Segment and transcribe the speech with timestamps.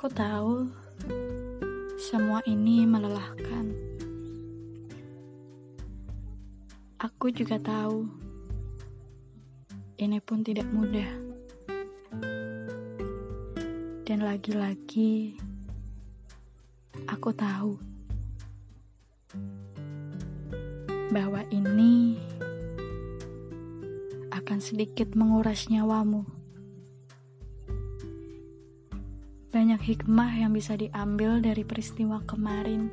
[0.00, 0.64] Aku tahu
[2.00, 3.68] semua ini melelahkan.
[6.96, 8.08] Aku juga tahu
[10.00, 11.04] ini pun tidak mudah.
[14.08, 15.36] Dan lagi-lagi
[17.04, 17.76] aku tahu
[21.12, 22.16] bahwa ini
[24.32, 26.39] akan sedikit menguras nyawamu.
[29.50, 32.86] Banyak hikmah yang bisa diambil dari peristiwa kemarin.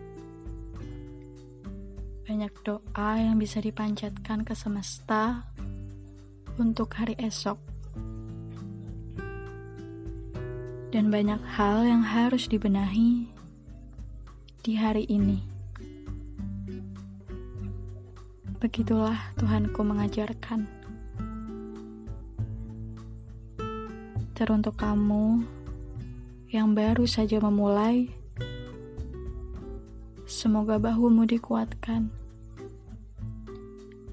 [2.25, 5.45] Banyak doa yang bisa dipanjatkan ke semesta
[6.57, 7.61] untuk hari esok.
[10.89, 13.29] Dan banyak hal yang harus dibenahi
[14.65, 15.37] di hari ini.
[18.57, 20.65] Begitulah Tuhanku mengajarkan.
[24.33, 25.56] Teruntuk kamu
[26.47, 28.07] yang baru saja memulai,
[30.23, 32.07] semoga bahumu dikuatkan,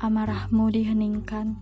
[0.03, 1.55] amarahmu diheningkan,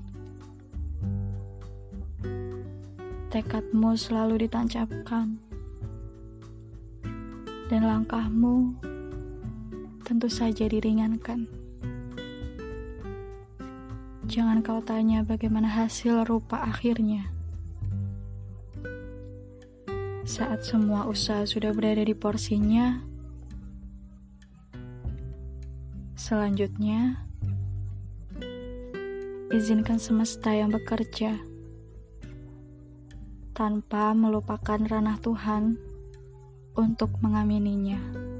[3.28, 5.37] tekadmu selalu ditancapkan,
[7.69, 8.73] dan langkahmu
[10.09, 11.53] tentu saja diringankan.
[14.25, 17.41] Jangan kau tanya bagaimana hasil rupa akhirnya
[20.23, 23.03] saat semua usaha sudah berada di porsinya,
[26.15, 27.27] selanjutnya
[29.50, 31.37] izinkan semesta yang bekerja
[33.53, 35.77] tanpa melupakan ranah Tuhan
[36.78, 38.31] untuk mengamininya.